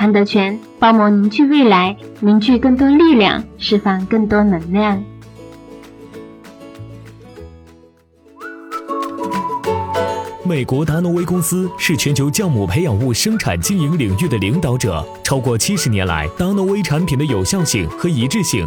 [0.00, 5.04] 韩德全帮忙凝聚未来，凝聚更多力量，释放更多能量。
[10.42, 18.66] 美国达诺威公司是全球酵母培养物生产经营领域的领导者，超过七十年来，达诺威产品的有效性和一致性。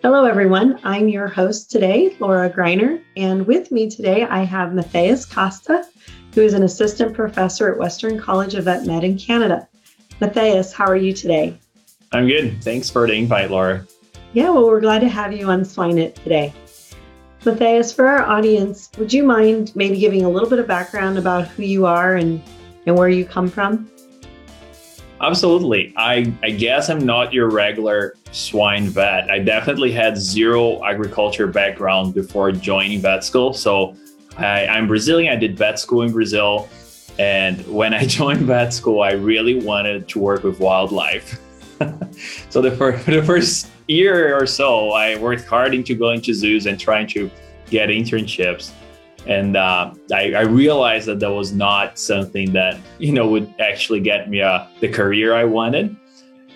[0.00, 0.78] Hello, everyone.
[0.84, 5.84] I'm your host today, Laura Greiner, and with me today I have Matheus Costa,
[6.36, 9.68] who is an assistant professor at Western College of Vet Med in Canada.
[10.20, 11.58] Matheus, how are you today?
[12.12, 12.62] I'm good.
[12.62, 13.84] Thanks for the invite, Laura.
[14.34, 16.54] Yeah, well, we're glad to have you on SwineIt today.
[17.42, 21.48] Matheus, for our audience, would you mind maybe giving a little bit of background about
[21.48, 22.40] who you are and,
[22.86, 23.90] and where you come from?
[25.20, 25.92] Absolutely.
[25.96, 29.30] I, I guess I'm not your regular swine vet.
[29.30, 33.52] I definitely had zero agriculture background before joining vet school.
[33.52, 33.96] So
[34.36, 35.32] I, I'm Brazilian.
[35.32, 36.68] I did vet school in Brazil.
[37.18, 41.40] And when I joined vet school, I really wanted to work with wildlife.
[42.50, 46.66] so the, for, the first year or so, I worked hard into going to zoos
[46.66, 47.30] and trying to
[47.70, 48.72] get internships
[49.26, 54.00] and uh, I, I, realized that that was not something that you know would actually
[54.00, 55.94] get me uh, the career I wanted,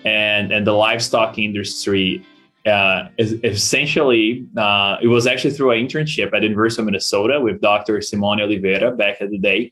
[0.05, 2.25] and and the livestock industry
[2.65, 7.61] uh, is essentially uh, it was actually through an internship at University of Minnesota with
[7.61, 8.01] Dr.
[8.01, 9.71] Simone Oliveira back in the day.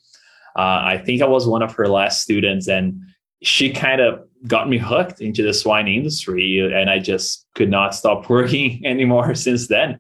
[0.57, 3.01] Uh, I think I was one of her last students, and
[3.41, 7.95] she kind of got me hooked into the swine industry, and I just could not
[7.95, 9.99] stop working anymore since then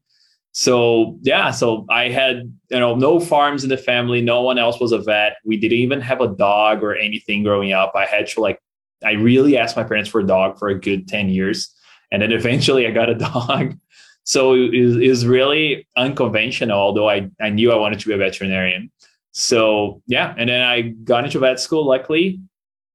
[0.53, 4.79] so yeah so i had you know no farms in the family no one else
[4.79, 8.27] was a vet we didn't even have a dog or anything growing up i had
[8.27, 8.59] to like
[9.03, 11.73] i really asked my parents for a dog for a good 10 years
[12.11, 13.77] and then eventually i got a dog.
[14.23, 18.91] So it is really unconventional although I, I knew i wanted to be a veterinarian.
[19.31, 22.39] So yeah and then i got into vet school luckily.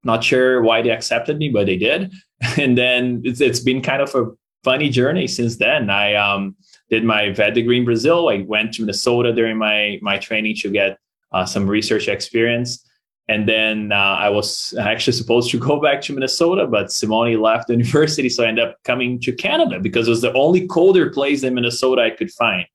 [0.05, 2.13] Not sure why they accepted me but they did.
[2.59, 4.27] And then it's, it's been kind of a
[4.63, 5.91] funny journey since then.
[5.91, 6.57] I um
[6.91, 8.29] did my vet degree in Brazil.
[8.29, 10.99] I went to Minnesota during my my training to get
[11.33, 12.85] uh, some research experience.
[13.29, 17.69] And then uh, I was actually supposed to go back to Minnesota, but Simone left
[17.69, 18.29] the university.
[18.29, 21.55] So I ended up coming to Canada because it was the only colder place in
[21.55, 22.67] Minnesota I could find.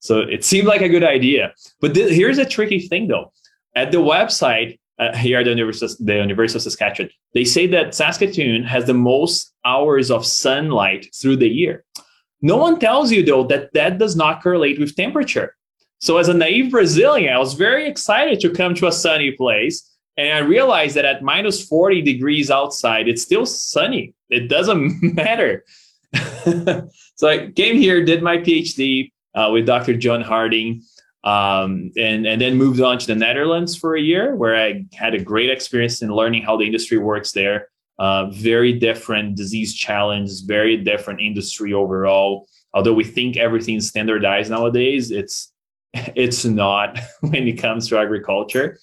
[0.00, 1.52] So it seemed like a good idea.
[1.80, 3.32] But th- here's a tricky thing though.
[3.74, 7.94] At the website, uh, here at the University, the University of Saskatchewan, they say that
[7.94, 11.84] Saskatoon has the most hours of sunlight through the year.
[12.42, 15.56] No one tells you though that that does not correlate with temperature.
[16.00, 19.84] So as a naive Brazilian, I was very excited to come to a sunny place.
[20.16, 24.14] And I realized that at minus 40 degrees outside, it's still sunny.
[24.30, 25.64] It doesn't matter.
[27.16, 29.96] so I came here, did my PhD uh, with Dr.
[29.96, 30.82] John Harding,
[31.24, 35.14] um, and, and then moved on to the Netherlands for a year, where I had
[35.14, 37.68] a great experience in learning how the industry works there
[37.98, 42.48] uh, very different disease challenge, very different industry overall.
[42.74, 45.52] Although we think everything's standardized nowadays, it's
[45.94, 48.78] it's not when it comes to agriculture.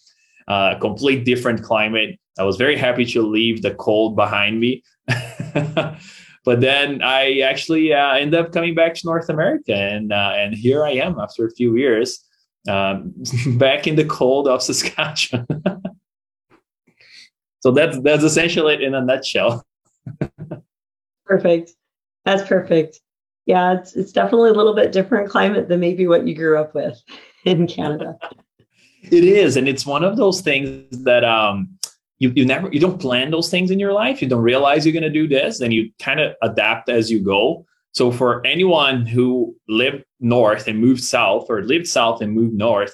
[0.48, 2.20] Uh, complete different climate.
[2.38, 4.84] I was very happy to leave the cold behind me.
[5.08, 10.54] but then I actually uh, ended up coming back to North America, and uh, and
[10.54, 12.24] here I am after a few years,
[12.70, 13.14] um,
[13.58, 15.48] back in the cold of Saskatchewan.
[17.66, 19.66] So that's that's essentially it in a nutshell.
[21.26, 21.72] perfect.
[22.24, 23.00] That's perfect.
[23.46, 26.74] Yeah, it's it's definitely a little bit different climate than maybe what you grew up
[26.74, 27.00] with
[27.46, 28.18] in Canada.
[29.04, 31.70] it is, and it's one of those things that um
[32.20, 34.22] you, you never you don't plan those things in your life.
[34.22, 37.66] You don't realize you're gonna do this, and you kind of adapt as you go.
[37.92, 42.94] So for anyone who lived north and moved south, or lived south and moved north,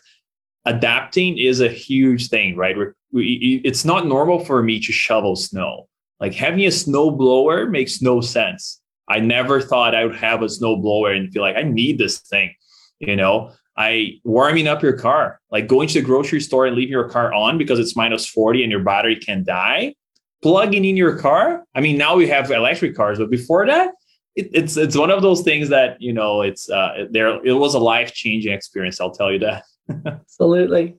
[0.65, 2.75] adapting is a huge thing, right?
[3.11, 5.87] We, it's not normal for me to shovel snow.
[6.19, 8.80] Like having a snow blower makes no sense.
[9.07, 12.19] I never thought I would have a snow blower and feel like I need this
[12.19, 12.53] thing.
[12.99, 16.91] You know, I warming up your car, like going to the grocery store and leaving
[16.91, 19.95] your car on because it's minus 40 and your battery can die.
[20.43, 21.63] Plugging in your car.
[21.75, 23.91] I mean, now we have electric cars, but before that,
[24.35, 27.73] it, it's it's one of those things that you know it's uh there it was
[27.73, 29.63] a life changing experience i'll tell you that
[30.05, 30.95] absolutely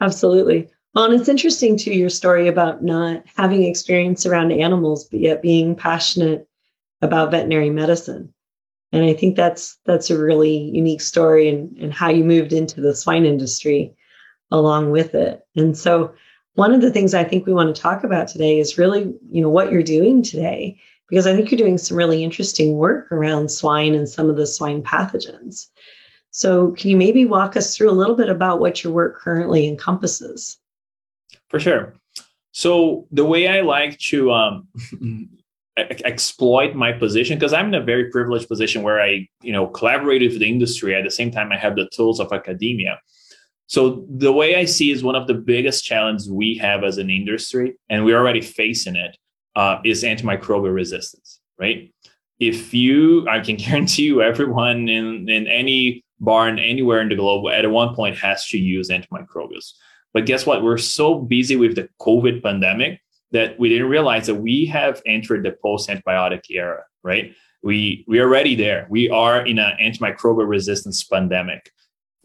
[0.00, 5.20] absolutely well and it's interesting too your story about not having experience around animals but
[5.20, 6.48] yet being passionate
[7.04, 8.32] about veterinary medicine
[8.92, 12.80] and i think that's that's a really unique story and and how you moved into
[12.80, 13.94] the swine industry
[14.50, 16.12] along with it and so
[16.54, 19.40] one of the things i think we want to talk about today is really you
[19.40, 20.78] know what you're doing today
[21.08, 24.46] because I think you're doing some really interesting work around swine and some of the
[24.46, 25.68] swine pathogens.
[26.30, 29.68] So, can you maybe walk us through a little bit about what your work currently
[29.68, 30.58] encompasses?
[31.48, 31.94] For sure.
[32.50, 34.66] So, the way I like to um,
[35.76, 40.22] exploit my position, because I'm in a very privileged position where I, you know, collaborate
[40.22, 43.00] with the industry at the same time I have the tools of academia.
[43.66, 47.10] So, the way I see is one of the biggest challenges we have as an
[47.10, 49.16] industry, and we're already facing it,
[49.56, 51.92] uh, is antimicrobial resistance, right?
[52.38, 57.52] If you, I can guarantee you, everyone in, in any barn anywhere in the globe
[57.52, 59.72] at one point has to use antimicrobials.
[60.12, 60.62] But guess what?
[60.62, 63.00] We're so busy with the COVID pandemic
[63.34, 67.34] that we didn't realize that we have entered the post-antibiotic era, right?
[67.62, 68.86] We we are already there.
[68.88, 71.70] We are in an antimicrobial resistance pandemic.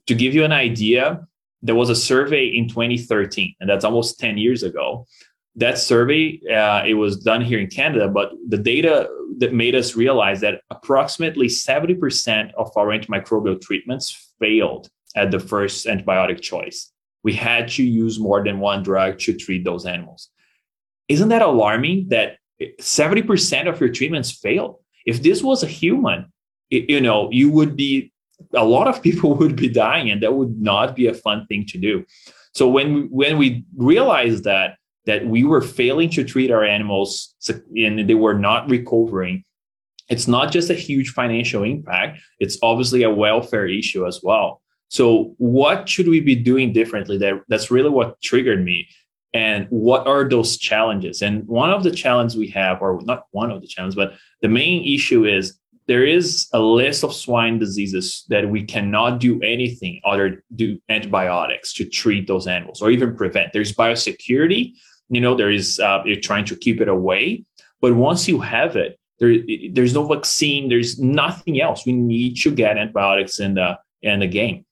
[0.07, 1.27] To give you an idea,
[1.61, 5.05] there was a survey in 2013, and that's almost 10 years ago,
[5.55, 9.09] that survey uh, it was done here in canada but the data
[9.39, 15.87] that made us realize that approximately 70% of our antimicrobial treatments failed at the first
[15.87, 16.91] antibiotic choice
[17.23, 20.29] we had to use more than one drug to treat those animals
[21.09, 24.79] isn't that alarming that 70% of your treatments fail?
[25.05, 26.31] if this was a human
[26.69, 28.11] you know you would be
[28.53, 31.65] a lot of people would be dying and that would not be a fun thing
[31.67, 32.05] to do.
[32.53, 37.33] So when when we realized that that we were failing to treat our animals
[37.75, 39.43] and they were not recovering
[40.09, 44.61] it's not just a huge financial impact it's obviously a welfare issue as well.
[44.91, 48.87] So what should we be doing differently that that's really what triggered me
[49.33, 51.21] and what are those challenges?
[51.21, 54.49] And one of the challenges we have or not one of the challenges but the
[54.49, 59.99] main issue is there is a list of swine diseases that we cannot do anything
[60.05, 63.53] other do antibiotics to treat those animals or even prevent.
[63.53, 64.73] There's biosecurity
[65.09, 67.43] you know there is uh, you're trying to keep it away
[67.81, 69.35] but once you have it there
[69.73, 71.85] there's no vaccine there's nothing else.
[71.85, 74.65] We need to get antibiotics in the in the game.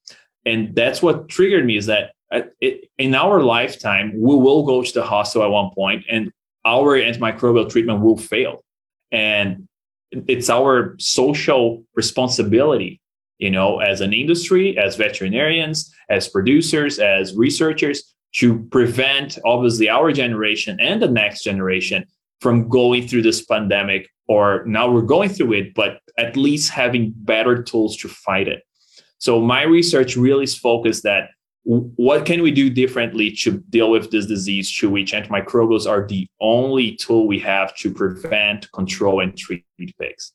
[0.46, 2.14] And that's what triggered me is that
[2.62, 6.32] in our lifetime we will go to the hospital at one point and
[6.66, 8.64] our antimicrobial treatment will fail.
[9.12, 9.68] And
[10.12, 13.02] it's our social responsibility
[13.40, 20.12] you know as an industry as veterinarians as producers as researchers to prevent obviously our
[20.12, 22.06] generation and the next generation
[22.40, 27.14] from going through this pandemic or now we're going through it but at least having
[27.16, 28.64] better tools to fight it.
[29.20, 31.30] So my research really is focused that
[31.70, 36.26] what can we do differently to deal with this disease to which antimicrobials are the
[36.40, 39.66] only tool we have to prevent control and treat
[40.00, 40.32] pigs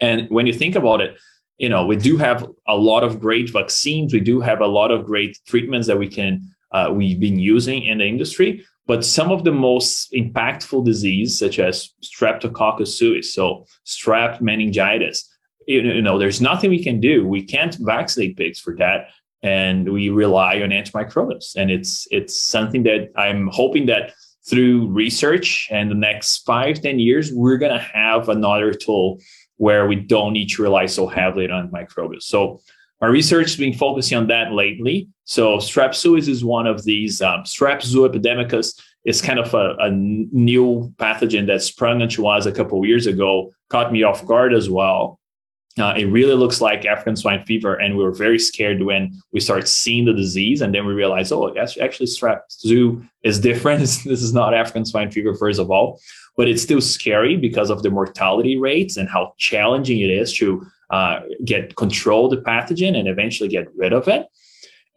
[0.00, 1.16] and when you think about it
[1.58, 4.90] you know we do have a lot of great vaccines we do have a lot
[4.90, 8.64] of great treatments that we can uh, we've been using in the industry.
[8.86, 15.28] But some of the most impactful disease, such as Streptococcus suis, so strep meningitis,
[15.68, 17.26] you know, there's nothing we can do.
[17.26, 19.10] We can't vaccinate pigs for that,
[19.42, 21.56] and we rely on antimicrobials.
[21.56, 24.12] And it's it's something that I'm hoping that
[24.48, 29.20] through research and the next five ten years, we're gonna have another tool
[29.56, 32.22] where we don't need to rely so heavily on microbials.
[32.22, 32.60] So
[33.00, 35.08] our research has been focusing on that lately.
[35.24, 37.20] So strep is one of these.
[37.20, 42.52] Um, strep zooepidemicus is kind of a, a, new pathogen that sprung into us a
[42.52, 45.18] couple years ago, caught me off guard as well.
[45.78, 49.40] Uh, it really looks like African swine fever, and we were very scared when we
[49.40, 53.80] started seeing the disease, and then we realized, oh, actually, strep zoo is different.
[53.80, 55.98] this is not African swine fever, first of all,
[56.36, 60.66] but it's still scary because of the mortality rates and how challenging it is to
[60.90, 64.26] uh, get control the pathogen and eventually get rid of it.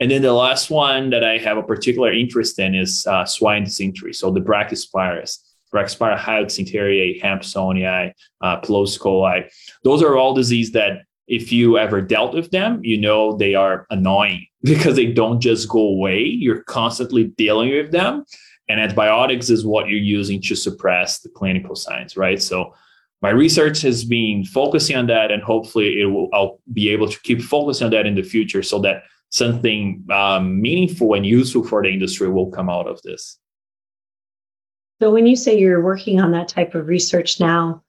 [0.02, 3.64] And then the last one that I have a particular interest in is uh, swine
[3.64, 5.40] dysentery, so the Brachyspirus.
[5.76, 9.52] Brachyspira hyodysenteriae, Hampsonii, uh, coli.
[9.84, 13.86] Those are all diseases that if you ever dealt with them, you know they are
[13.90, 16.22] annoying because they don't just go away.
[16.24, 18.26] You're constantly dealing with them.
[18.68, 22.42] And antibiotics is what you're using to suppress the clinical signs, right?
[22.42, 22.74] So
[23.22, 27.20] my research has been focusing on that, and hopefully it will, I'll be able to
[27.22, 31.84] keep focusing on that in the future so that something um, meaningful and useful for
[31.84, 33.38] the industry will come out of this.
[35.02, 37.84] So, when you say you're working on that type of research now,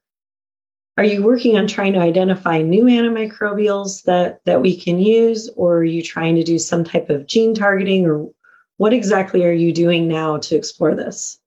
[0.97, 5.77] are you working on trying to identify new antimicrobials that, that we can use, or
[5.77, 8.29] are you trying to do some type of gene targeting, or
[8.77, 11.39] what exactly are you doing now to explore this?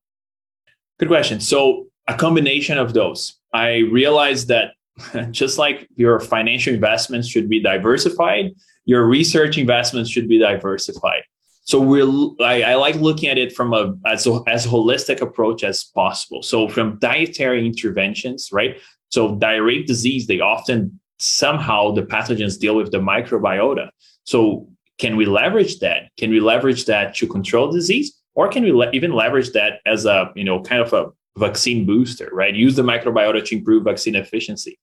[0.98, 1.40] Good question.
[1.40, 3.36] So, a combination of those.
[3.52, 4.72] I realized that
[5.30, 8.52] just like your financial investments should be diversified,
[8.84, 11.22] your research investments should be diversified.
[11.70, 12.10] So we're
[12.44, 16.42] I, I like looking at it from a as as holistic approach as possible.
[16.42, 18.76] So from dietary interventions, right?
[19.10, 23.90] So diarrheic disease, they often somehow the pathogens deal with the microbiota.
[24.24, 26.10] So can we leverage that?
[26.18, 30.06] Can we leverage that to control disease, or can we le- even leverage that as
[30.06, 31.06] a you know kind of a
[31.38, 32.52] vaccine booster, right?
[32.52, 34.76] Use the microbiota to improve vaccine efficiency.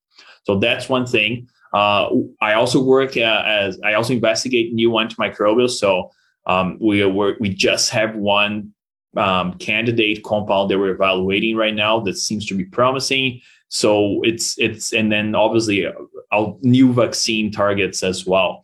[0.45, 1.49] So that's one thing.
[1.73, 2.07] Uh,
[2.41, 5.71] I also work uh, as I also investigate new antimicrobials.
[5.71, 6.11] So
[6.47, 8.73] um, we are, we just have one
[9.15, 13.41] um, candidate compound that we're evaluating right now that seems to be promising.
[13.69, 18.63] So it's it's and then obviously uh, new vaccine targets as well.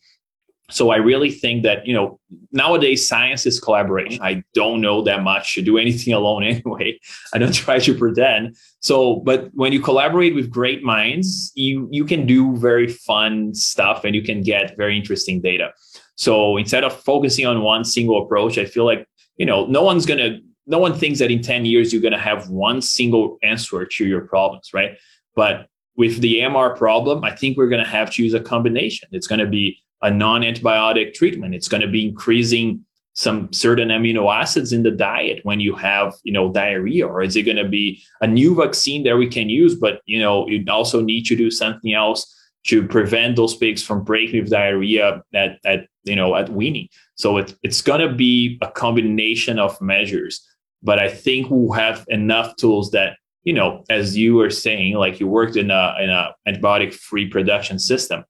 [0.70, 2.20] So I really think that you know
[2.54, 4.22] nowadays science is collaboration.
[4.22, 7.00] I don't know that much to do anything alone anyway.
[7.34, 8.56] I don't try to pretend.
[8.80, 14.06] So, but when you collaborate with great minds, you you can do very fun stuff
[14.06, 15.74] and you can get very interesting data.
[16.16, 20.06] So instead of focusing on one single approach, I feel like you know no one's
[20.06, 24.06] gonna no one thinks that in 10 years you're gonna have one single answer to
[24.06, 24.98] your problems, right?
[25.36, 29.10] But with the MR problem, I think we're gonna have to use a combination.
[29.12, 31.56] It's gonna be a non-antibiotic treatment.
[31.56, 36.16] It's going to be increasing some certain amino acids in the diet when you have
[36.24, 39.50] you know diarrhea or is it going to be a new vaccine that we can
[39.50, 43.84] use but you know you also need to do something else to prevent those pigs
[43.84, 48.58] from breaking with diarrhea at, at you know at weaning so it, it's to be
[48.62, 50.46] a combination of measures
[50.82, 55.20] but i think we'll have enough tools that you know as you were saying like
[55.20, 58.24] you worked in a in a antibiotic free production system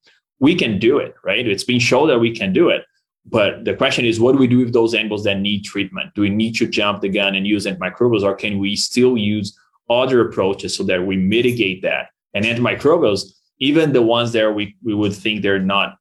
[0.43, 1.47] we can do it, right?
[1.47, 2.83] It's been shown that we can do it.
[3.25, 6.13] But the question is, what do we do with those animals that need treatment?
[6.15, 9.57] Do we need to jump the gun and use antimicrobials, or can we still use
[9.89, 12.07] other approaches so that we mitigate that?
[12.33, 13.31] And antimicrobials,
[13.63, 15.95] even the ones that we, we would think they're not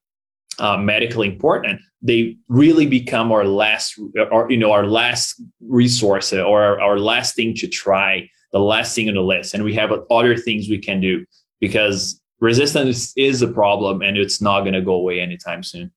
[0.58, 4.00] uh, medically important, they really become our last,
[4.32, 8.96] or you know, our last resource or our, our last thing to try, the last
[8.96, 9.54] thing on the list.
[9.54, 11.24] And we have other things we can do
[11.60, 15.92] because resistance is a problem and it's not going to go away anytime soon.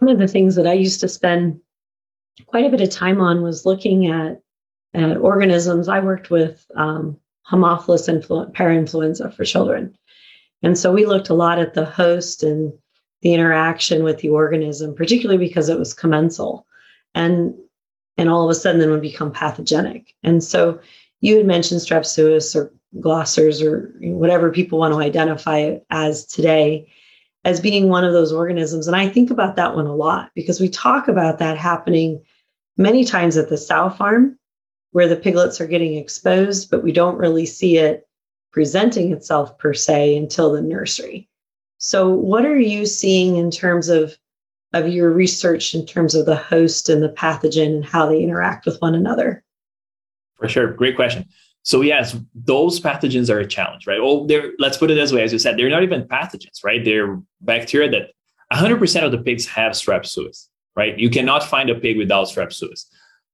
[0.00, 1.60] One of the things that I used to spend
[2.46, 4.40] quite a bit of time on was looking at,
[4.92, 5.88] at organisms.
[5.88, 7.16] I worked with um,
[7.48, 9.96] Haemophilus influ- parainfluenza for children.
[10.66, 12.72] And so we looked a lot at the host and
[13.22, 16.66] the interaction with the organism, particularly because it was commensal.
[17.14, 17.54] And
[18.18, 20.12] and all of a sudden then would become pathogenic.
[20.24, 20.80] And so
[21.20, 26.26] you had mentioned strep suis or glossers or whatever people want to identify it as
[26.26, 26.92] today
[27.44, 28.88] as being one of those organisms.
[28.88, 32.20] And I think about that one a lot because we talk about that happening
[32.76, 34.36] many times at the sow farm
[34.90, 38.05] where the piglets are getting exposed, but we don't really see it
[38.56, 41.28] presenting itself per se until the nursery.
[41.76, 44.16] So, what are you seeing in terms of,
[44.72, 48.64] of your research in terms of the host and the pathogen and how they interact
[48.64, 49.44] with one another?
[50.36, 50.72] For sure.
[50.72, 51.26] Great question.
[51.64, 54.00] So yes, those pathogens are a challenge, right?
[54.00, 56.82] Well, they're let's put it this way, as you said, they're not even pathogens, right?
[56.82, 58.12] They're bacteria that
[58.56, 60.98] 100% of the pigs have strep suis, right?
[60.98, 62.86] You cannot find a pig without strep suis.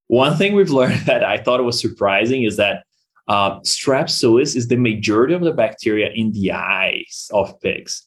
[0.08, 2.84] One thing we've learned that I thought was surprising is that
[3.32, 8.06] uh, is the majority of the bacteria in the eyes of pigs.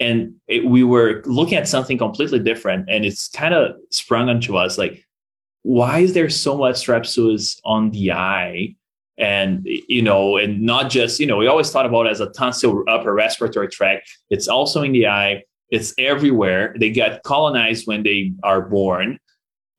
[0.00, 4.56] And it, we were looking at something completely different, and it's kind of sprung onto
[4.56, 5.04] us like,
[5.62, 8.74] why is there so much strep on the eye?
[9.20, 12.84] and you know and not just you know we always thought about as a tonsil
[12.86, 18.32] upper respiratory tract it's also in the eye it's everywhere they get colonized when they
[18.44, 19.18] are born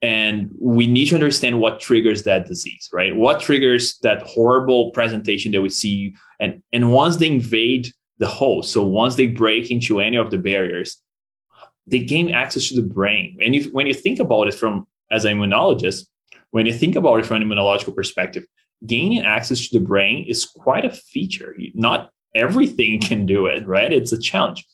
[0.01, 3.15] and we need to understand what triggers that disease right?
[3.15, 8.71] What triggers that horrible presentation that we see and and once they invade the host
[8.71, 11.01] so once they break into any of the barriers
[11.87, 13.37] they gain access to the brain.
[13.43, 16.05] And if, when you think about it from as an immunologist
[16.51, 18.45] when you think about it from an immunological perspective
[18.85, 21.53] gaining access to the brain is quite a feature.
[21.73, 23.91] Not everything can do it right?
[23.91, 24.65] It's a challenge.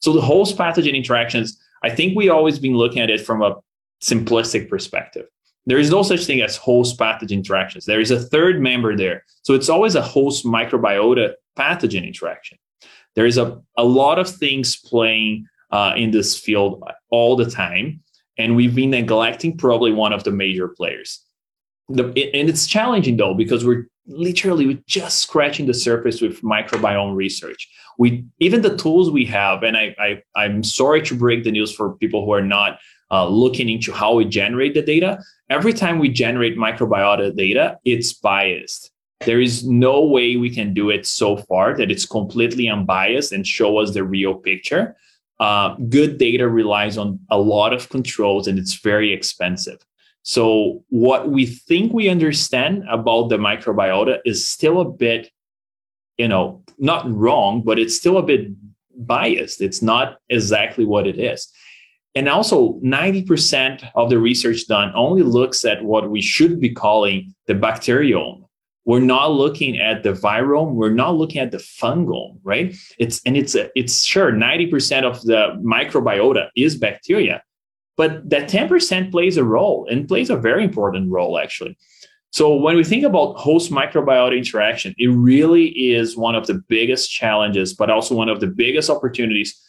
[0.00, 3.56] So the host pathogen interactions i think we always been looking at it from a
[4.02, 5.26] simplistic perspective.
[5.66, 7.84] There is no such thing as host pathogen interactions.
[7.84, 9.24] There is a third member there.
[9.42, 12.58] So it's always a host microbiota pathogen interaction.
[13.14, 18.02] There is a, a lot of things playing uh, in this field all the time.
[18.38, 21.22] And we've been neglecting probably one of the major players.
[21.88, 22.04] The,
[22.34, 27.68] and it's challenging though, because we're literally we're just scratching the surface with microbiome research.
[27.98, 31.72] We even the tools we have, and I, I I'm sorry to break the news
[31.72, 32.78] for people who are not
[33.10, 38.12] uh, looking into how we generate the data, every time we generate microbiota data, it's
[38.12, 38.90] biased.
[39.26, 43.46] There is no way we can do it so far that it's completely unbiased and
[43.46, 44.96] show us the real picture.
[45.38, 49.78] Uh, good data relies on a lot of controls and it's very expensive.
[50.22, 55.30] So, what we think we understand about the microbiota is still a bit,
[56.18, 58.48] you know, not wrong, but it's still a bit
[58.94, 59.62] biased.
[59.62, 61.50] It's not exactly what it is.
[62.14, 67.34] And also, 90% of the research done only looks at what we should be calling
[67.46, 68.44] the bacteriome.
[68.84, 70.72] We're not looking at the virome.
[70.72, 72.74] We're not looking at the fungal, right?
[72.98, 77.42] It's and it's it's sure 90% of the microbiota is bacteria,
[77.96, 81.76] but that 10% plays a role and plays a very important role actually.
[82.32, 87.10] So when we think about host microbiota interaction, it really is one of the biggest
[87.10, 89.60] challenges, but also one of the biggest opportunities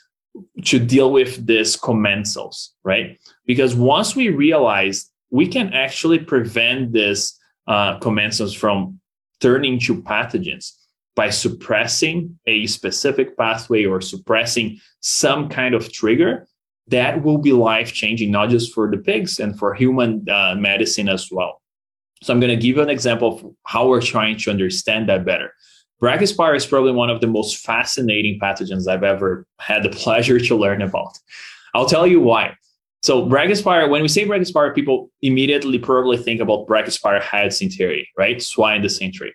[0.64, 3.20] to deal with this commensals, right?
[3.46, 9.00] Because once we realize we can actually prevent this uh, commensals from
[9.40, 10.74] turning to pathogens
[11.16, 16.48] by suppressing a specific pathway or suppressing some kind of trigger,
[16.88, 21.10] that will be life changing, not just for the pigs and for human uh, medicine
[21.10, 21.62] as well.
[22.24, 25.26] So I'm going to give you an example of how we're trying to understand that
[25.26, 25.54] better.
[26.02, 30.56] Brachyspira is probably one of the most fascinating pathogens I've ever had the pleasure to
[30.56, 31.18] learn about.
[31.74, 32.56] I'll tell you why.
[33.04, 38.42] So Brachyspira, when we say Brachyspira, people immediately probably think about Brachyspira hyodysenteriae, right?
[38.42, 39.34] Swine dysentery.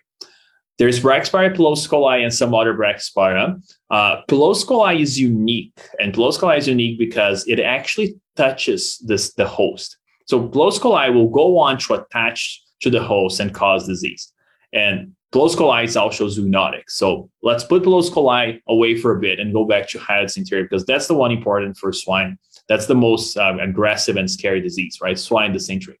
[0.77, 3.59] There's Brachyspira pilosicoli and some other Brachyspira.
[3.89, 9.97] Uh, pilosicoli is unique, and pilosicoli is unique because it actually touches this the host.
[10.27, 14.31] So pilosicoli will go on to attach to the host and cause disease.
[14.71, 16.83] And Pilosicoli is also zoonotic.
[16.87, 21.07] So let's put Pilosicoli away for a bit and go back to hyodysenteriae because that's
[21.07, 22.37] the one important for swine.
[22.69, 25.19] That's the most um, aggressive and scary disease, right?
[25.19, 25.99] Swine dysentery.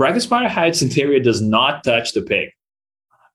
[0.00, 2.50] Brachyspira hyodysenteriae does not touch the pig.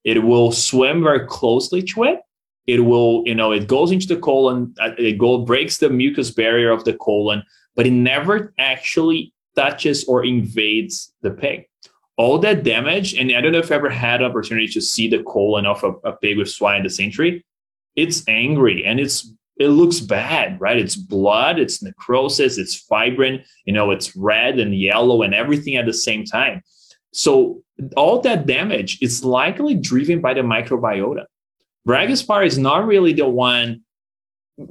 [0.04, 2.20] It will swim very closely to it.
[2.66, 4.74] It will, you know, it goes into the colon.
[4.80, 7.44] Uh, it go breaks the mucus barrier of the colon,
[7.76, 11.69] but it never actually touches or invades the pig
[12.20, 15.24] all that damage, and I don't know if you ever had opportunity to see the
[15.24, 17.46] colon of a, a pig with swine in the dysentery.
[17.96, 20.78] It's angry and it's it looks bad, right?
[20.78, 25.86] It's blood, it's necrosis, it's fibrin, you know, it's red and yellow and everything at
[25.86, 26.62] the same time.
[27.14, 27.64] So
[27.96, 31.26] all that damage is likely driven by the microbiota.
[31.88, 33.82] Brachyspira is not really the one,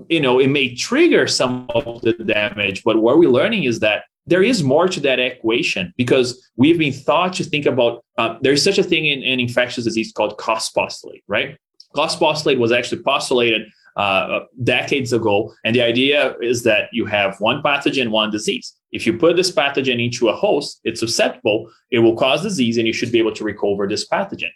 [0.08, 4.04] you know, it may trigger some of the damage, but what we're learning is that
[4.28, 8.62] there is more to that equation because we've been thought to think about uh, there's
[8.62, 11.56] such a thing in, in infectious disease called Koch's postulate, right?
[11.94, 13.62] Koch's postulate was actually postulated
[13.96, 15.52] uh, decades ago.
[15.64, 18.74] And the idea is that you have one pathogen, one disease.
[18.92, 22.86] If you put this pathogen into a host, it's susceptible, it will cause disease, and
[22.86, 24.50] you should be able to recover this pathogen.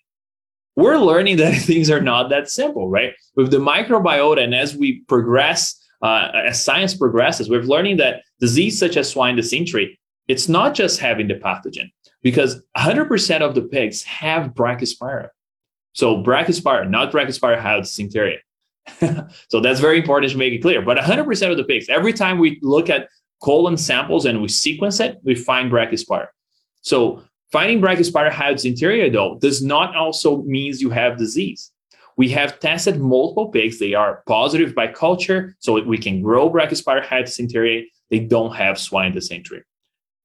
[0.76, 3.14] We're learning that things are not that simple, right?
[3.34, 8.76] With the microbiota, and as we progress uh, as science progresses, we're learning that disease
[8.76, 11.90] such as swine dysentery, it's not just having the pathogen
[12.22, 15.28] because 100% of the pigs have brachyspira.
[15.92, 18.40] So brachyspira, not brachyspira hyodysenteriae.
[19.48, 20.82] so that's very important to make it clear.
[20.82, 23.08] But 100% of the pigs, every time we look at
[23.40, 26.26] colon samples and we sequence it, we find brachyspira.
[26.80, 31.70] So finding brachyspira hyodysenteriae though does not also means you have disease.
[32.16, 33.78] We have tested multiple pigs.
[33.78, 37.86] They are positive by culture, so we can grow Brachyspira hyodysenteriae.
[38.12, 39.64] They don't have swine in the dysentery.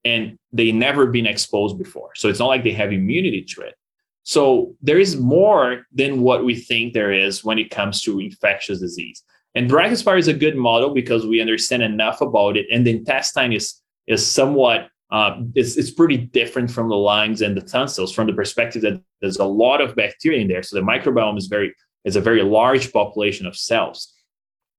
[0.04, 2.10] And they never been exposed before.
[2.14, 3.74] So it's not like they have immunity to it.
[4.22, 8.78] So there is more than what we think there is when it comes to infectious
[8.78, 9.24] disease.
[9.54, 13.52] And Brachyspira is a good model because we understand enough about it, and the intestine
[13.52, 18.26] is is somewhat uh, it's, it's pretty different from the lungs and the tonsils from
[18.26, 20.62] the perspective that there's a lot of bacteria in there.
[20.62, 21.74] So the microbiome is very
[22.04, 24.12] is a very large population of cells.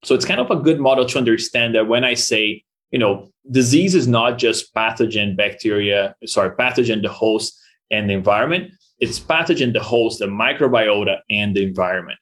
[0.04, 3.30] So it's kind of a good model to understand that when I say, you know,
[3.52, 7.60] disease is not just pathogen, bacteria, sorry, pathogen, the host,
[7.92, 8.72] and the environment.
[9.00, 12.20] It's pathogen, the host, the microbiota, and the environment.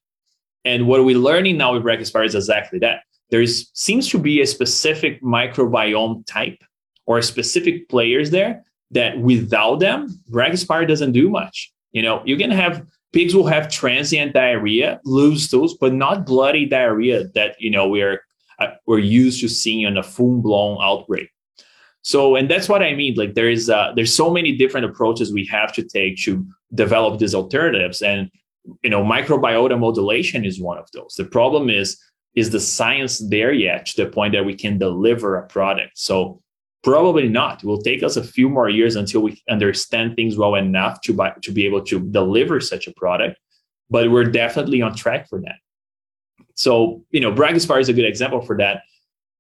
[0.66, 3.02] And what we're learning now with Brachyspira is exactly that.
[3.30, 6.60] There is, seems to be a specific microbiome type
[7.06, 11.72] or specific players there that without them, Brachyspira doesn't do much.
[11.92, 16.66] You know, you can have pigs will have transient diarrhea, loose stools, but not bloody
[16.66, 18.18] diarrhea that you know we're uh,
[18.86, 21.30] we're used to seeing on a full blown outbreak.
[22.02, 23.16] So, and that's what I mean.
[23.16, 27.20] Like there is uh, there's so many different approaches we have to take to develop
[27.20, 28.32] these alternatives, and
[28.84, 31.16] you know, microbiota modulation is one of those.
[31.18, 32.02] The problem is
[32.36, 35.98] is the science there yet to the point that we can deliver a product?
[35.98, 36.42] So
[36.84, 37.64] Probably not.
[37.64, 41.14] It will take us a few more years until we understand things well enough to,
[41.14, 43.38] buy, to be able to deliver such a product,
[43.90, 45.56] but we're definitely on track for that.
[46.58, 48.82] So, you know, Brachyspira is a good example for that.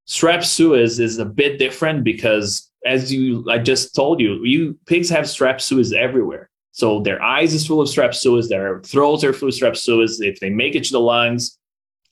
[0.07, 5.09] Strep suis is a bit different because, as you I just told you, you pigs
[5.09, 6.49] have strep suis everywhere.
[6.71, 10.21] So their eyes is full of strep suis, their throats are full of strep suis.
[10.21, 11.57] If they make it to the lungs,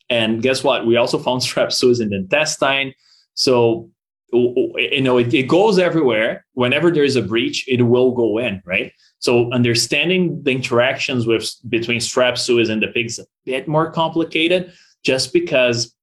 [0.10, 0.86] and guess what?
[0.86, 2.94] We also found strep suis in the intestine.
[3.36, 3.90] So
[4.34, 8.62] you know it, it goes everywhere whenever there is a breach it will go in
[8.66, 13.92] right so understanding the interactions with between strep suis and the pigs a bit more
[13.92, 14.74] complicated
[15.06, 15.94] just because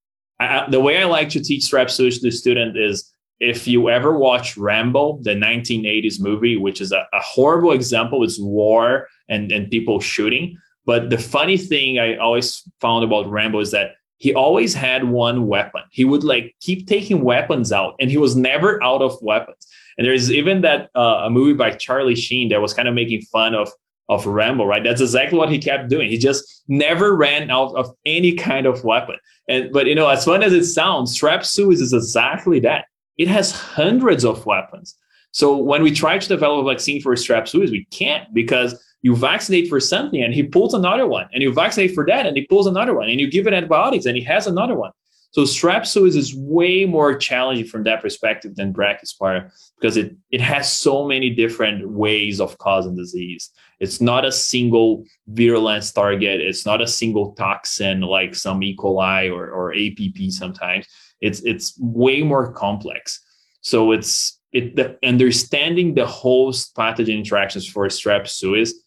[0.41, 3.91] I, the way i like to teach strep suis to the student is if you
[3.91, 9.53] ever watch rambo the 1980s movie which is a, a horrible example it's war and,
[9.53, 14.33] and people shooting but the funny thing i always found about rambo is that he
[14.33, 15.83] always had one weapon.
[15.91, 19.67] He would like keep taking weapons out, and he was never out of weapons.
[19.99, 23.23] And there's even that uh, a movie by Charlie Sheen that was kind of making
[23.23, 23.69] fun of
[24.09, 24.83] of Rambo, right?
[24.85, 26.11] That's exactly what he kept doing.
[26.11, 29.17] He just never ran out of any kind of weapon.
[29.49, 32.87] And but you know, as fun as it sounds, Strep suis is exactly that.
[33.19, 34.97] It has hundreds of weapons.
[35.33, 39.17] So when we try to develop a vaccine for Strep suis, we can't because you
[39.17, 42.47] vaccinate for something and he pulls another one and you vaccinate for that and he
[42.47, 44.93] pulls another one and you give it antibiotics and he has another one
[45.33, 50.41] so strep suis is way more challenging from that perspective than brachyspira because it, it
[50.41, 53.51] has so many different ways of causing disease
[53.83, 59.31] it's not a single virulence target it's not a single toxin like some e coli
[59.31, 60.87] or, or app sometimes
[61.21, 63.21] it's it's way more complex
[63.61, 68.83] so it's it the understanding the host pathogen interactions for strep suis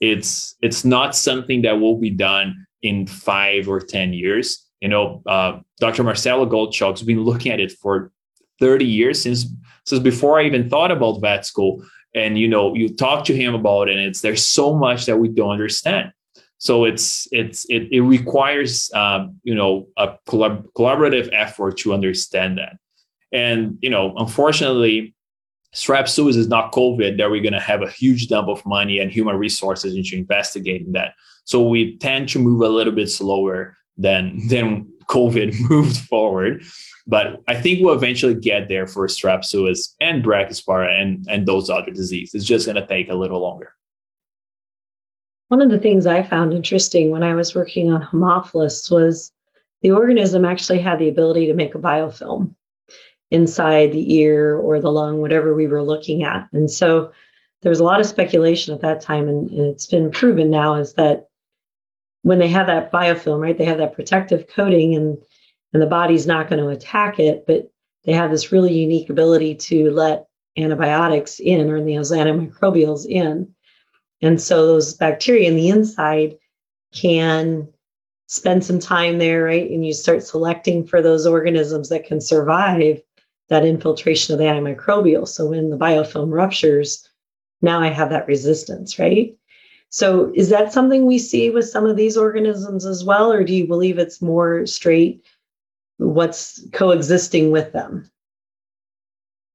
[0.00, 4.66] it's it's not something that will be done in five or ten years.
[4.80, 6.04] You know, uh, Dr.
[6.04, 8.12] Marcelo Gottschalk's been looking at it for
[8.60, 9.46] 30 years since
[9.84, 11.82] since before I even thought about vet school.
[12.16, 15.18] And you know, you talk to him about it, and it's there's so much that
[15.18, 16.12] we don't understand.
[16.58, 22.58] So it's it's it, it requires um, you know a collab- collaborative effort to understand
[22.58, 22.76] that.
[23.32, 25.14] And you know, unfortunately,
[25.74, 28.98] strep suis is not COVID that we're going to have a huge dump of money
[28.98, 31.12] and human resources into investigating that.
[31.44, 36.64] So we tend to move a little bit slower than than COVID moved forward.
[37.06, 41.70] But I think we'll eventually get there for strep suis and brachyspira and, and those
[41.70, 42.34] other diseases.
[42.34, 43.72] It's just going to take a little longer.
[45.48, 49.30] One of the things I found interesting when I was working on Haemophilus was
[49.82, 52.54] the organism actually had the ability to make a biofilm
[53.30, 56.48] inside the ear or the lung, whatever we were looking at.
[56.52, 57.12] And so
[57.62, 60.74] there was a lot of speculation at that time, and, and it's been proven now
[60.74, 61.28] is that
[62.22, 65.18] when they have that biofilm, right, they have that protective coating, and
[65.72, 67.70] and the body's not going to attack it, but
[68.04, 70.26] they have this really unique ability to let
[70.56, 73.52] antibiotics in or those antimicrobials in.
[74.22, 76.36] And so those bacteria in the inside
[76.94, 77.68] can
[78.28, 79.70] spend some time there, right?
[79.70, 83.00] And you start selecting for those organisms that can survive
[83.48, 85.28] that infiltration of the antimicrobial.
[85.28, 87.08] So when the biofilm ruptures,
[87.62, 89.36] now I have that resistance, right?
[89.90, 93.54] So is that something we see with some of these organisms as well, or do
[93.54, 95.24] you believe it's more straight
[95.98, 98.10] what's coexisting with them?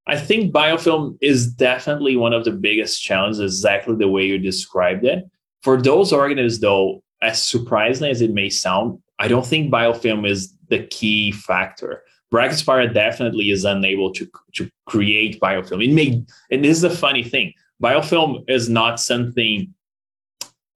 [0.08, 5.06] I think biofilm is definitely one of the biggest challenges, exactly the way you described
[5.06, 5.30] it.
[5.62, 10.54] For those organisms, though, as surprising as it may sound, I don't think biofilm is
[10.70, 12.02] the key factor.
[12.34, 15.86] Brachyspira definitely is unable to, to create biofilm.
[15.86, 19.74] It may, and this is a funny thing biofilm is not something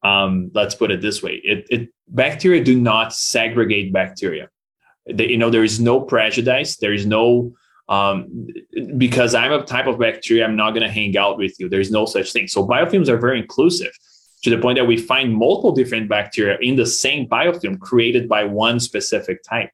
[0.04, 4.50] um, let's put it this way: it, it bacteria do not segregate bacteria.
[5.12, 6.78] They, you know, there is no prejudice.
[6.78, 7.54] There is no
[7.88, 8.48] um,
[8.98, 11.70] because I'm a type of bacteria, I'm not going to hang out with you.
[11.70, 12.48] There's no such thing.
[12.48, 13.92] So biofilms are very inclusive
[14.44, 18.44] to the point that we find multiple different bacteria in the same biofilm created by
[18.44, 19.70] one specific type.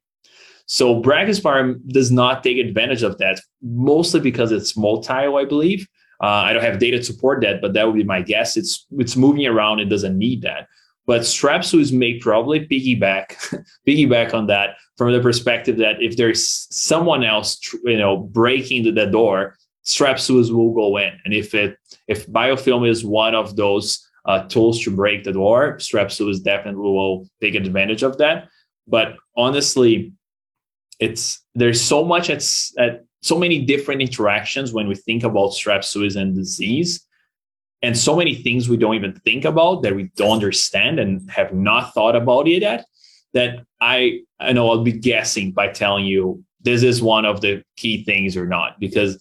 [0.66, 5.86] So Brachyspira does not take advantage of that, mostly because it's motile, I believe.
[6.22, 8.56] Uh, I don't have data to support that, but that would be my guess.
[8.56, 10.68] It's it's moving around; it doesn't need that.
[11.04, 13.36] But Strep suis may probably piggyback
[13.88, 19.06] piggyback on that from the perspective that if there's someone else, you know, breaking the,
[19.06, 24.08] door, Strep suis will go in, and if it if biofilm is one of those
[24.26, 28.48] uh, tools to break the door, Strep suis definitely will take advantage of that.
[28.86, 30.12] But honestly,
[31.00, 32.44] it's there's so much at,
[32.78, 37.04] at so many different interactions when we think about Strep suis and disease
[37.82, 41.52] and so many things we don't even think about that we don't understand and have
[41.52, 42.86] not thought about it yet
[43.34, 47.62] that i i know i'll be guessing by telling you this is one of the
[47.76, 49.20] key things or not because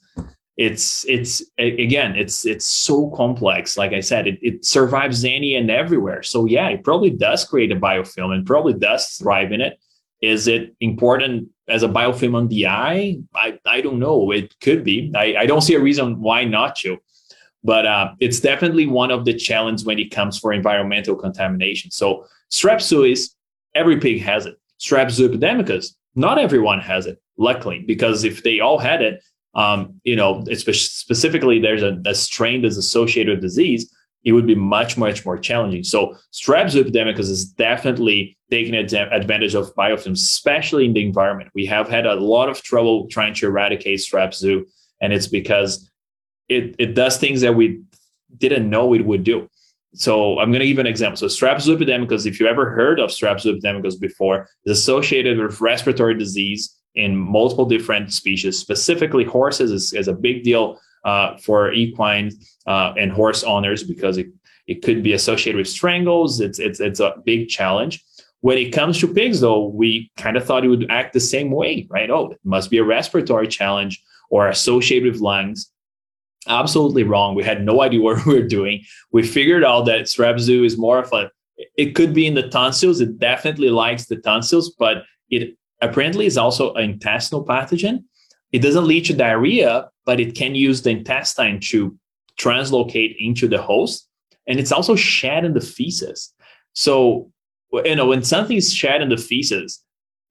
[0.57, 3.77] it's it's again it's it's so complex.
[3.77, 6.21] Like i said it, it survives any and everywhere.
[6.23, 9.79] So yeah it probably does create a biofilm and probably does thrive in it.
[10.21, 13.17] Is it important as a biofilm on the eye?
[13.33, 14.31] I i don't know.
[14.31, 15.11] It could be.
[15.15, 16.97] I, I don't see a reason why not to.
[17.63, 21.91] But uh, it's definitely one of the challenges when it comes for environmental contamination.
[21.91, 23.35] So strep suis,
[23.75, 24.57] every pig has it.
[24.79, 30.15] Strep epidemicus, not everyone has it, luckily, because if they all had it, um, you
[30.15, 35.25] know, specifically there's a, a, strain that's associated with disease, it would be much, much
[35.25, 35.83] more challenging.
[35.83, 41.49] So Strep epidemicus is definitely taking advantage of biofilms, especially in the environment.
[41.53, 44.65] We have had a lot of trouble trying to eradicate Strep zoo,
[45.01, 45.89] and it's because
[46.47, 47.81] it, it does things that we
[48.37, 49.49] didn't know it would do.
[49.93, 51.17] So I'm going to give an example.
[51.17, 56.17] So Streptococcus epidemicus, if you ever heard of Streptococcus epidemicus before, is associated with respiratory
[56.17, 58.57] disease in multiple different species.
[58.57, 62.31] Specifically, horses is, is a big deal uh, for equine
[62.67, 64.27] uh, and horse owners because it,
[64.67, 66.39] it could be associated with strangles.
[66.39, 68.03] It's, it's, it's a big challenge.
[68.41, 71.51] When it comes to pigs, though, we kind of thought it would act the same
[71.51, 72.09] way, right?
[72.09, 75.71] Oh, it must be a respiratory challenge or associated with lungs
[76.47, 77.35] absolutely wrong.
[77.35, 78.83] We had no idea what we were doing.
[79.11, 81.31] We figured out that Strep is more of a,
[81.77, 83.01] it could be in the tonsils.
[83.01, 88.03] It definitely likes the tonsils, but it apparently is also an intestinal pathogen.
[88.51, 91.97] It doesn't lead to diarrhea, but it can use the intestine to
[92.37, 94.07] translocate into the host.
[94.47, 96.33] And it's also shed in the feces.
[96.73, 97.31] So,
[97.71, 99.81] you know, when something is shed in the feces,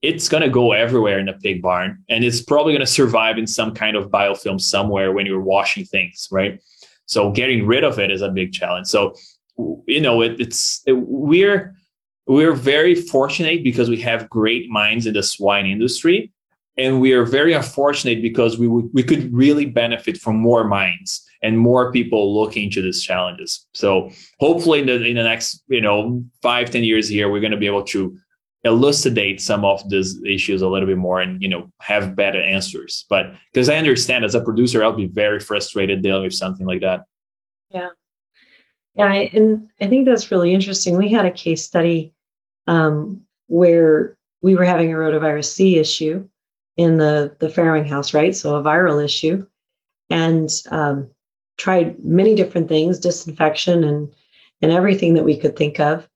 [0.02, 3.36] it's going to go everywhere in a pig barn and it's probably going to survive
[3.38, 6.60] in some kind of biofilm somewhere when you're washing things right?
[7.06, 8.86] So getting rid of it is a big challenge.
[8.86, 9.14] So
[9.86, 11.74] you know it, it's it, we're
[12.26, 16.32] we're very fortunate because we have great minds in the swine industry
[16.76, 21.26] and we are very unfortunate because we would we could really benefit from more minds
[21.42, 23.66] and more people looking into these challenges.
[23.74, 27.52] So hopefully in the in the next you know five ten years here we're going
[27.52, 28.16] to be able to
[28.64, 33.06] elucidate some of these issues a little bit more and you know have better answers.
[33.08, 36.82] But because i understand as a producer i'll be very frustrated dealing with something like
[36.82, 37.04] that.
[37.70, 37.90] Yeah.
[38.94, 40.96] Yeah and i think that's really interesting.
[40.96, 42.12] We had a case study
[42.66, 46.28] um, where we were having a rotavirus c issue
[46.76, 48.36] in the the farrowing house right?
[48.36, 49.46] So a viral issue
[50.10, 51.08] and um,
[51.56, 54.12] tried many different things disinfection and
[54.60, 56.06] and everything that we could think of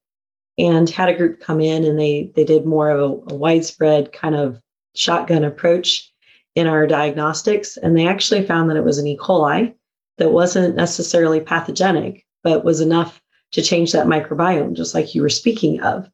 [0.59, 4.13] and had a group come in and they they did more of a, a widespread
[4.13, 4.61] kind of
[4.95, 6.13] shotgun approach
[6.55, 9.17] in our diagnostics and they actually found that it was an E.
[9.17, 9.75] coli
[10.19, 15.29] that wasn't necessarily pathogenic but was enough to change that microbiome just like you were
[15.29, 16.09] speaking of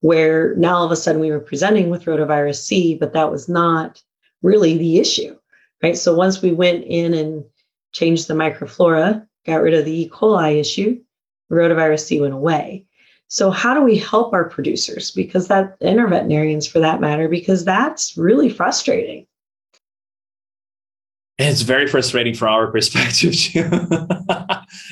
[0.00, 3.48] where now all of a sudden we were presenting with rotavirus C but that was
[3.48, 4.02] not
[4.42, 5.36] really the issue
[5.82, 7.44] right so once we went in and
[7.92, 10.10] changed the microflora got rid of the E.
[10.10, 11.00] coli issue
[11.50, 12.85] rotavirus C went away
[13.28, 15.10] so, how do we help our producers?
[15.10, 19.26] Because that, and our veterinarians for that matter, because that's really frustrating.
[21.38, 23.68] It's very frustrating from our perspective, too.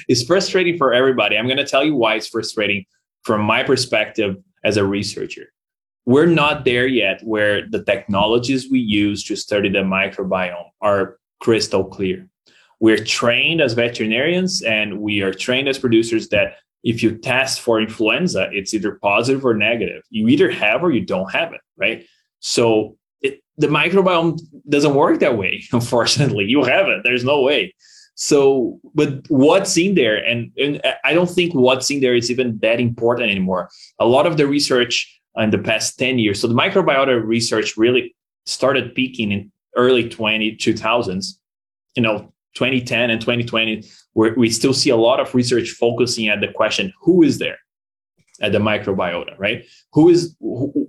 [0.08, 1.38] it's frustrating for everybody.
[1.38, 2.84] I'm going to tell you why it's frustrating
[3.22, 5.52] from my perspective as a researcher.
[6.06, 11.84] We're not there yet where the technologies we use to study the microbiome are crystal
[11.84, 12.28] clear.
[12.80, 17.80] We're trained as veterinarians and we are trained as producers that if you test for
[17.80, 20.02] influenza, it's either positive or negative.
[20.10, 22.06] You either have or you don't have it, right?
[22.40, 26.44] So it, the microbiome doesn't work that way, unfortunately.
[26.44, 27.74] You have it, there's no way.
[28.16, 30.16] So, but what's in there?
[30.24, 33.70] And, and I don't think what's in there is even that important anymore.
[33.98, 38.14] A lot of the research in the past 10 years, so the microbiota research really
[38.46, 41.38] started peaking in early 20, 2000s,
[41.96, 46.40] you know, 2010 and 2020, where we still see a lot of research focusing at
[46.40, 47.58] the question, who is there
[48.40, 49.64] at the microbiota, right?
[49.92, 50.88] Who is, who,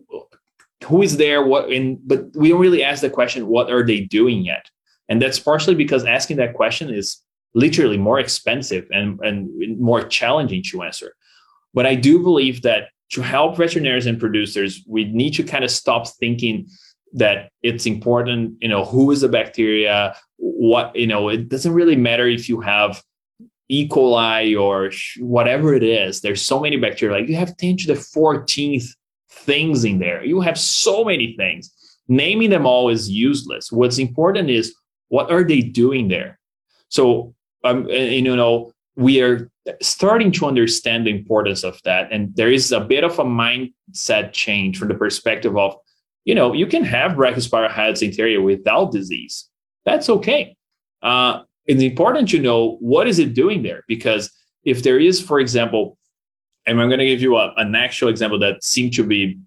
[0.84, 1.46] who is there?
[1.46, 4.70] What in, but we don't really ask the question, what are they doing yet?
[5.10, 7.22] And that's partially because asking that question is
[7.54, 11.16] literally more expensive and, and more challenging to answer.
[11.74, 15.72] But I do believe that to help veterinarians and producers, we need to kind of
[15.72, 16.68] stop thinking
[17.14, 21.96] that it's important, you know, who is the bacteria, what, you know, it doesn't really
[21.96, 23.02] matter if you have
[23.70, 23.88] E.
[23.88, 24.92] coli or
[25.24, 26.22] whatever it is.
[26.22, 27.18] There's so many bacteria.
[27.18, 28.88] Like you have 10 to the 14th
[29.30, 30.24] things in there.
[30.24, 31.72] You have so many things.
[32.08, 33.72] Naming them all is useless.
[33.72, 34.76] What's important is
[35.10, 36.40] what are they doing there?
[36.90, 39.50] So, um, you know, we are
[39.82, 42.12] starting to understand the importance of that.
[42.12, 45.76] And there is a bit of a mindset change from the perspective of,
[46.26, 49.50] you know, you can have Brachyspira hyodysenteriae without disease.
[49.86, 50.56] That's okay.
[51.02, 54.32] Uh, it's important to know what is it doing there because
[54.64, 55.98] if there is, for example,
[56.66, 59.38] and I'm going to give you a, an actual example that seemed to be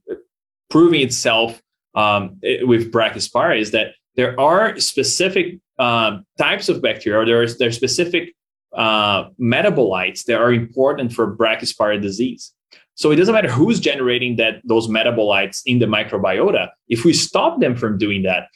[0.70, 1.60] proving itself
[1.94, 7.68] um, with Brachyspira is that there are specific uh, types of bacteria, or there's there
[7.68, 8.34] are specific
[8.76, 12.52] uh, metabolites that are important for Brachyspira disease.
[12.98, 16.68] So it doesn't matter who's generating that those metabolites in the microbiota.
[16.88, 18.48] If we stop them from doing that,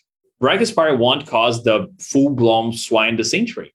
[0.43, 3.73] Brachyspira won't cause the full-blown swine dysentery.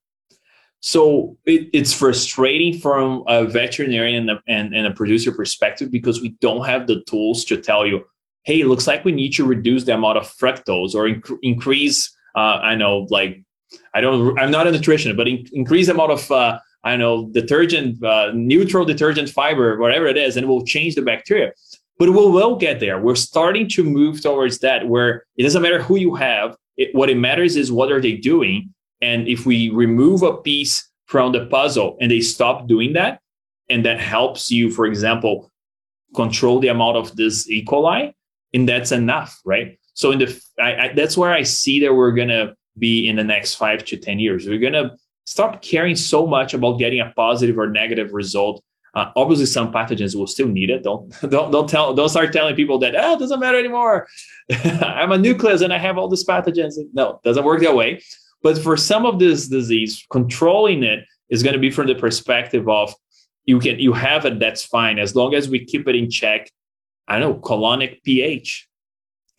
[0.82, 6.36] So it, it's frustrating from a veterinarian and, and, and, a producer perspective because we
[6.42, 8.04] don't have the tools to tell you,
[8.44, 12.14] hey, it looks like we need to reduce the amount of fructose or inc- increase,
[12.36, 13.42] uh, I know, like,
[13.94, 17.28] I don't, I'm not a nutritionist, but in, increase the amount of, uh, I know,
[17.32, 21.52] detergent, uh, neutral detergent fiber, whatever it is, and it will change the bacteria.
[22.00, 22.98] But we will get there.
[23.02, 26.56] We're starting to move towards that where it doesn't matter who you have.
[26.78, 28.74] It, what it matters is what are they doing.
[29.02, 33.20] And if we remove a piece from the puzzle and they stop doing that,
[33.70, 35.52] and that helps you, for example,
[36.16, 37.66] control the amount of this E.
[37.66, 38.14] coli,
[38.54, 39.78] and that's enough, right?
[39.94, 43.24] So in the I, I, that's where I see that we're gonna be in the
[43.24, 44.48] next five to ten years.
[44.48, 44.96] We're gonna
[45.28, 48.64] stop caring so much about getting a positive or negative result.
[48.96, 50.84] Uh, obviously, some pathogens will still need it.
[50.84, 54.08] Don't don't don't tell don't start telling people that oh it doesn't matter anymore.
[54.52, 56.76] I'm a nucleus and I have all these pathogens.
[56.94, 58.02] No, doesn't work that way.
[58.42, 62.70] But for some of this disease, controlling it is going to be from the perspective
[62.70, 62.94] of
[63.46, 66.50] you can you have it that's fine as long as we keep it in check
[67.08, 68.68] I don't know, colonic pH,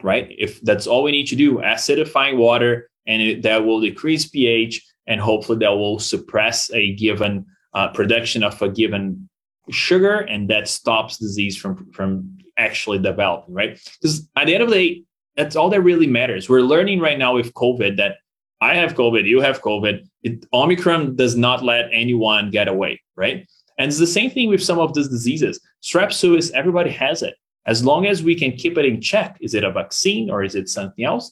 [0.03, 0.27] right?
[0.31, 4.83] If that's all we need to do, acidifying water, and it, that will decrease pH,
[5.09, 7.45] and hopefully that will suppress a given
[7.75, 9.29] uh, production of a given
[9.71, 13.81] sugar, and that stops disease from from actually developing, right?
[14.01, 15.03] Because at the end of the day,
[15.37, 16.49] that's all that really matters.
[16.49, 18.17] We're learning right now with COVID that
[18.61, 20.07] I have COVID, you have COVID.
[20.23, 23.49] It, Omicron does not let anyone get away, right?
[23.79, 25.61] And it's the same thing with some of these diseases.
[25.83, 27.35] Strep suis, everybody has it
[27.69, 30.55] as long as we can keep it in check is it a vaccine or is
[30.55, 31.31] it something else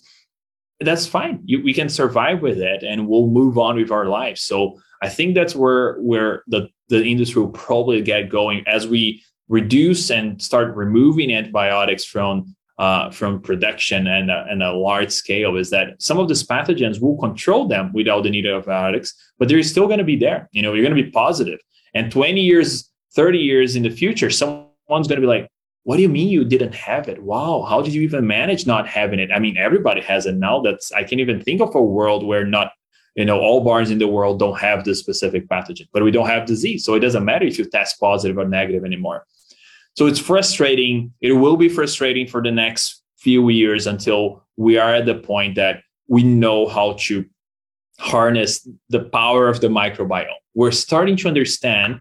[0.80, 4.42] that's fine you, we can survive with it and we'll move on with our lives
[4.42, 9.22] so i think that's where where the, the industry will probably get going as we
[9.48, 15.56] reduce and start removing antibiotics from uh, from production and a, and a large scale
[15.56, 19.48] is that some of these pathogens will control them without the need of antibiotics, but
[19.48, 20.48] they're still going to be there.
[20.52, 21.58] You know, you're going to be positive.
[21.94, 25.48] And 20 years, 30 years in the future, someone's going to be like,
[25.86, 27.22] what do you mean you didn't have it?
[27.22, 29.30] Wow, how did you even manage not having it?
[29.32, 30.60] I mean, everybody has it now.
[30.60, 32.72] That's I can't even think of a world where not,
[33.14, 36.26] you know, all barns in the world don't have this specific pathogen, but we don't
[36.26, 36.84] have disease.
[36.84, 39.26] So it doesn't matter if you test positive or negative anymore.
[39.94, 41.12] So it's frustrating.
[41.20, 45.54] It will be frustrating for the next few years until we are at the point
[45.54, 47.24] that we know how to
[48.00, 50.26] harness the power of the microbiome.
[50.52, 52.00] We're starting to understand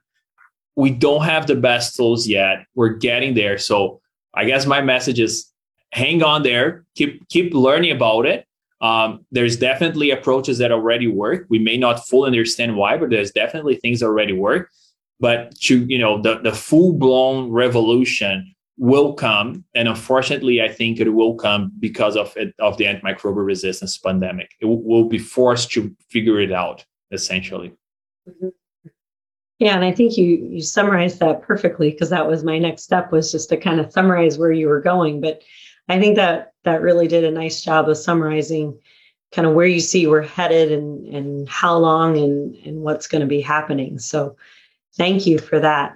[0.76, 2.66] we don't have the best tools yet.
[2.76, 3.58] We're getting there.
[3.58, 4.02] So
[4.34, 5.52] I guess my message is
[5.92, 8.46] hang on there, keep keep learning about it.
[8.82, 11.46] Um, there's definitely approaches that already work.
[11.50, 14.70] We may not fully understand why, but there's definitely things that already work.
[15.20, 21.00] But to you know, the the full blown revolution will come, and unfortunately, I think
[21.00, 24.52] it will come because of it, of the antimicrobial resistance pandemic.
[24.60, 27.72] It will be forced to figure it out essentially.
[28.28, 28.50] Mm-hmm.
[29.60, 33.12] Yeah, and I think you you summarized that perfectly because that was my next step
[33.12, 35.22] was just to kind of summarize where you were going.
[35.22, 35.42] But
[35.88, 38.78] I think that that really did a nice job of summarizing
[39.34, 43.22] kind of where you see we're headed and, and how long and, and what's going
[43.22, 44.00] to be happening.
[44.00, 44.36] So
[44.98, 45.96] thank you for that.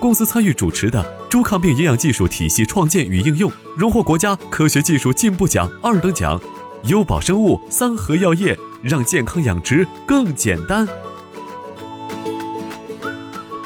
[0.00, 6.40] 公司参与主持的猪抗病营养技术体系创建与应用，荣获国家科学技术进步奖二等奖。
[6.84, 10.86] 优宝生物三和药业让健康养殖更简单。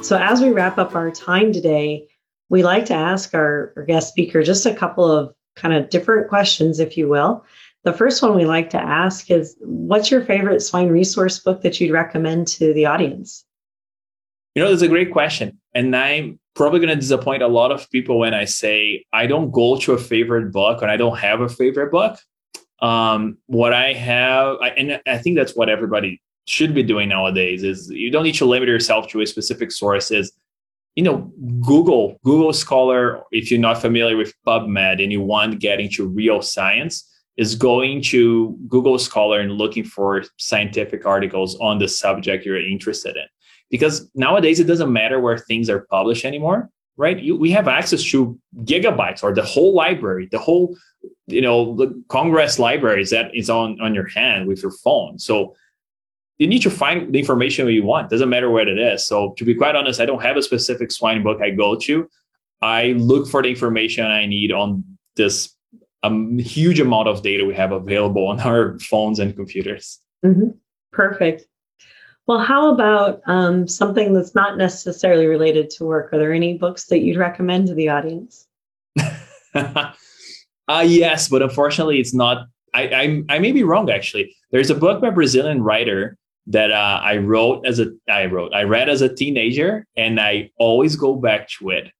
[0.02, 2.06] So as we wrap up our time today,
[2.48, 6.28] we like to ask our, our guest speaker just a couple of kind of different
[6.28, 7.42] questions, if you will.
[7.82, 11.80] The first one we like to ask is, what's your favorite swine resource book that
[11.80, 13.44] you'd recommend to the audience?
[14.55, 15.59] You know, that's a great question.
[15.73, 19.51] And I'm probably going to disappoint a lot of people when I say I don't
[19.51, 22.19] go to a favorite book and I don't have a favorite book.
[22.79, 27.63] Um, what I have, I, and I think that's what everybody should be doing nowadays
[27.63, 30.11] is you don't need to limit yourself to a specific source.
[30.11, 30.31] Is
[30.95, 31.31] you know,
[31.61, 36.07] Google, Google Scholar, if you're not familiar with PubMed and you want to get into
[36.07, 42.45] real science, is going to Google Scholar and looking for scientific articles on the subject
[42.45, 43.25] you're interested in
[43.73, 47.19] because nowadays it doesn't matter where things are published anymore right?
[47.19, 50.75] You, we have access to gigabytes or the whole library the whole
[51.27, 55.19] you know the congress libraries that is on on your hand with your phone.
[55.19, 55.55] So
[56.37, 58.09] you need to find the information you want.
[58.09, 59.05] Doesn't matter where it is.
[59.05, 62.07] So to be quite honest i don't have a specific swine book i go to.
[62.61, 64.83] I look for the information i need on
[65.15, 65.55] this
[66.03, 69.99] um, huge amount of data we have available on our phones and computers.
[70.25, 70.51] Mm-hmm.
[70.91, 71.45] perfect
[72.27, 76.13] well, how about um, something that's not necessarily related to work?
[76.13, 78.47] Are there any books that you'd recommend to the audience?
[79.55, 79.91] uh,
[80.85, 82.47] yes, but unfortunately, it's not.
[82.73, 83.89] I, I, I may be wrong.
[83.89, 86.17] Actually, there's a book by Brazilian writer
[86.47, 90.49] that uh, I wrote as a I wrote I read as a teenager, and I
[90.57, 91.91] always go back to it.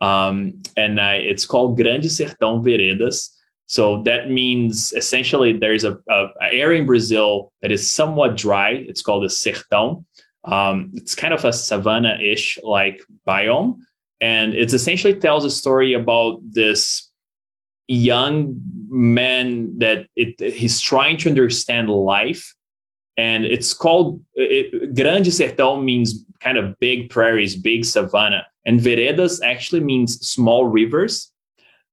[0.00, 3.30] Um, and I, it's called Grande Sertão Veredas
[3.72, 8.72] so that means essentially there's a, a, a, area in Brazil that is somewhat dry.
[8.72, 10.04] It's called the sertão.
[10.44, 13.78] Um, it's kind of a savanna-ish like biome,
[14.20, 17.10] and it essentially tells a story about this
[17.88, 18.60] young
[18.90, 22.54] man that it, he's trying to understand life,
[23.16, 29.40] and it's called it, Grande Sertão means kind of big prairies, big savanna, and veredas
[29.40, 31.31] actually means small rivers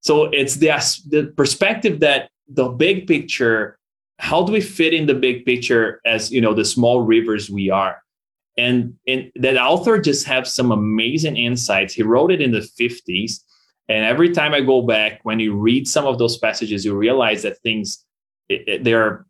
[0.02, 0.70] so it's the,
[1.08, 3.78] the perspective that the big picture,
[4.18, 7.70] how do we fit in the big picture as you know the small rivers we
[7.70, 8.02] are?
[8.58, 11.94] And, and that author just has some amazing insights.
[11.94, 13.40] He wrote it in the 50s.
[13.88, 17.44] And every time I go back, when you read some of those passages, you realize
[17.44, 18.06] that things
[18.50, 19.26] it, it, they're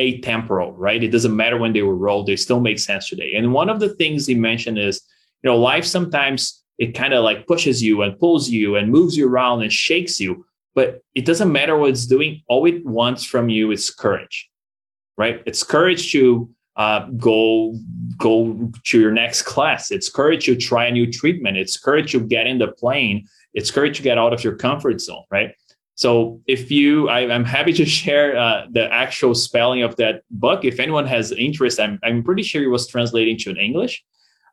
[0.00, 1.02] atemporal, right?
[1.02, 3.32] It doesn't matter when they were wrote; they still make sense today.
[3.36, 5.00] And one of the things he mentioned is,
[5.42, 9.16] you know, life sometimes it kind of like pushes you and pulls you and moves
[9.16, 10.44] you around and shakes you
[10.76, 12.42] but it doesn't matter what it's doing.
[12.48, 14.48] All it wants from you is courage
[15.16, 15.42] right?
[15.46, 17.74] It's courage to uh, go
[18.18, 19.90] go to your next class.
[19.90, 21.56] It's courage to try a new treatment.
[21.56, 23.26] It's courage to get in the plane.
[23.54, 25.54] It's courage to get out of your comfort zone right?
[25.94, 30.66] So if you I, am happy to share uh, the actual spelling of that book.
[30.66, 34.04] If anyone has interest i'm, I'm pretty sure it was translated to english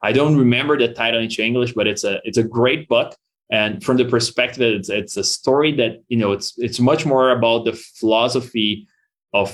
[0.04, 3.16] I don't remember the title into English, but it's a it's a great book.
[3.50, 7.32] And from the perspective, it's it's a story that you know it's it's much more
[7.32, 8.86] about the philosophy
[9.34, 9.50] of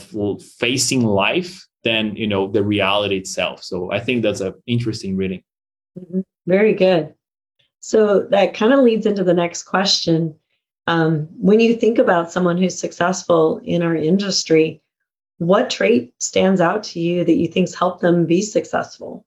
[0.57, 3.63] facing life than you know the reality itself.
[3.63, 5.43] So I think that's an interesting reading.
[5.97, 6.21] Mm-hmm.
[6.47, 7.13] Very good.
[7.79, 10.35] So that kind of leads into the next question.
[10.87, 14.81] Um, when you think about someone who's successful in our industry,
[15.37, 19.25] what trait stands out to you that you think's helped them be successful?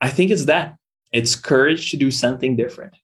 [0.00, 0.76] I think it's that.
[1.12, 2.94] It's courage to do something different.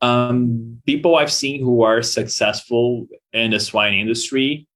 [0.00, 4.66] Um, people I've seen who are successful in the swine industry,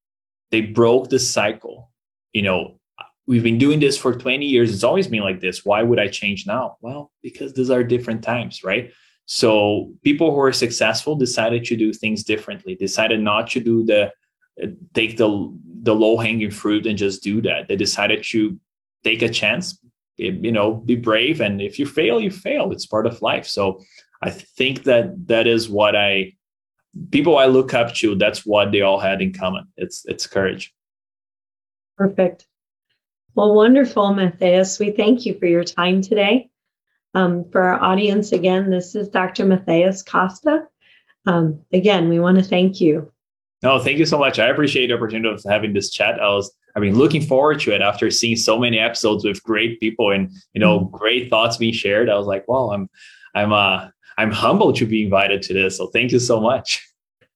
[0.50, 1.90] they broke the cycle.
[2.32, 2.80] You know,
[3.26, 4.72] we've been doing this for 20 years.
[4.72, 5.64] It's always been like this.
[5.64, 6.76] Why would I change now?
[6.80, 8.92] Well, because these are different times, right?
[9.26, 14.12] So people who are successful decided to do things differently, decided not to do the
[14.94, 17.68] take the the low hanging fruit and just do that.
[17.68, 18.58] They decided to
[19.04, 19.78] take a chance,
[20.16, 23.82] you know be brave and if you fail you fail it's part of life so
[24.22, 26.32] i think that that is what i
[27.10, 30.74] people i look up to that's what they all had in common it's it's courage
[31.96, 32.46] Perfect.
[33.34, 34.78] Well, wonderful, Matheus.
[34.78, 36.50] We thank you for your time today.
[37.14, 39.44] Um, for our audience, again, this is Dr.
[39.44, 40.66] Matheus Costa.
[41.26, 43.10] Um, again, we want to thank you.
[43.62, 44.38] No, thank you so much.
[44.38, 46.20] I appreciate the opportunity of having this chat.
[46.20, 49.80] I was, I mean, looking forward to it after seeing so many episodes with great
[49.80, 50.96] people and you know mm-hmm.
[50.96, 52.08] great thoughts being shared.
[52.08, 52.88] I was like, well, I'm,
[53.34, 55.78] I'm, uh, I'm humbled to be invited to this.
[55.78, 56.86] So thank you so much.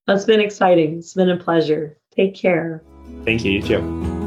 [0.08, 0.98] It's been exciting.
[0.98, 1.96] It's been a pleasure.
[2.14, 2.82] Take care.
[3.24, 3.52] Thank you.
[3.52, 4.19] You too.